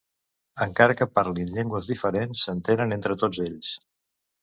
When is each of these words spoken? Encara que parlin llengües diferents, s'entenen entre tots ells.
Encara 0.65 0.95
que 1.01 1.07
parlin 1.19 1.53
llengües 1.59 1.91
diferents, 1.93 2.49
s'entenen 2.49 2.99
entre 3.01 3.23
tots 3.25 3.47
ells. 3.49 3.75